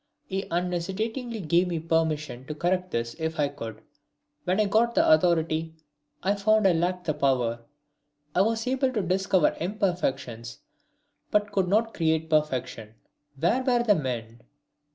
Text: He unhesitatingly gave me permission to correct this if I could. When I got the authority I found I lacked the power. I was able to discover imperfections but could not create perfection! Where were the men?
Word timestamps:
He 0.25 0.47
unhesitatingly 0.49 1.41
gave 1.41 1.67
me 1.67 1.79
permission 1.79 2.47
to 2.47 2.55
correct 2.55 2.89
this 2.89 3.15
if 3.19 3.39
I 3.39 3.49
could. 3.49 3.83
When 4.45 4.59
I 4.59 4.65
got 4.65 4.95
the 4.95 5.07
authority 5.07 5.75
I 6.23 6.33
found 6.33 6.67
I 6.67 6.71
lacked 6.73 7.05
the 7.05 7.13
power. 7.13 7.59
I 8.33 8.41
was 8.41 8.65
able 8.65 8.91
to 8.93 9.03
discover 9.03 9.55
imperfections 9.59 10.57
but 11.29 11.51
could 11.51 11.67
not 11.67 11.93
create 11.93 12.31
perfection! 12.31 12.95
Where 13.39 13.61
were 13.63 13.83
the 13.83 13.93
men? 13.93 14.41